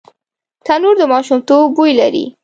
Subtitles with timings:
[0.65, 2.25] تنور د ماشومتوب بوی لري